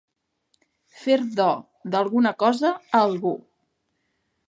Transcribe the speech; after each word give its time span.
Fer 1.01 1.17
do 1.41 1.51
d'alguna 1.97 2.35
cosa 2.45 2.73
a 2.79 3.07
algú. 3.09 3.39